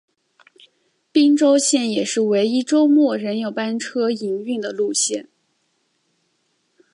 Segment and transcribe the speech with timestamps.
[1.11, 5.27] 宾州线也是唯一周末仍有班车营运的路线。